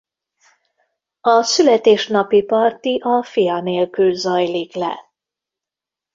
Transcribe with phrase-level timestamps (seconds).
[1.21, 4.99] A születésnapi parti a fia nélkül zajlik le.